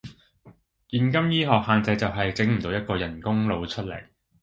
[0.89, 4.03] 現今醫學限制就係，整唔到一個人工腦出嚟